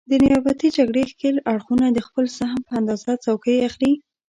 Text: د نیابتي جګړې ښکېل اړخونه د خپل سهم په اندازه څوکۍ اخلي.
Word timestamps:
د 0.09 0.11
نیابتي 0.23 0.67
جګړې 0.77 1.03
ښکېل 1.11 1.35
اړخونه 1.51 1.85
د 1.91 1.99
خپل 2.07 2.25
سهم 2.37 2.59
په 2.67 2.71
اندازه 2.79 3.11
څوکۍ 3.25 3.57
اخلي. 3.67 3.93